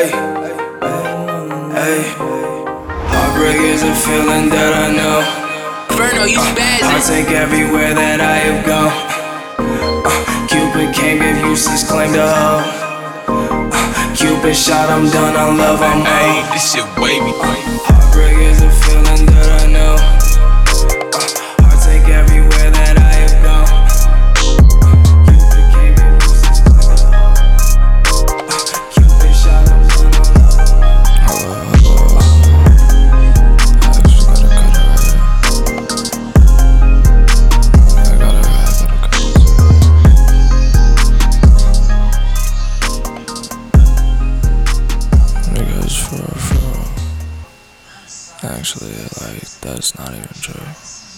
Hey, 0.00 0.08
hey, 1.76 2.00
heartbreak 3.12 3.60
is 3.60 3.82
a 3.82 3.92
feeling 3.92 4.48
that 4.48 4.72
I 4.72 4.96
know. 4.96 5.20
Inferno, 5.92 6.24
you 6.24 6.40
uh, 6.40 6.56
spazzing. 6.56 6.88
I 6.88 7.04
take 7.04 7.28
everywhere 7.36 7.92
that 7.92 8.16
I 8.18 8.36
have 8.48 8.64
gone. 8.64 8.96
Uh, 9.60 10.48
Cupid 10.48 10.96
can't 10.96 11.20
get 11.20 11.44
useless, 11.44 11.84
claim 11.84 12.14
to 12.14 12.24
hoe. 12.24 12.64
Uh, 13.28 14.16
Cupid 14.16 14.56
shot, 14.56 14.88
I'm 14.88 15.04
done, 15.10 15.36
I 15.36 15.52
love, 15.52 15.82
I'm 15.82 16.00
hey, 16.00 16.48
this 16.54 16.72
shit 16.72 16.88
wavy. 16.96 17.99
Actually, 48.42 48.92
like, 49.20 49.42
that's 49.60 49.98
not 49.98 50.12
even 50.14 50.28
true. 50.40 51.09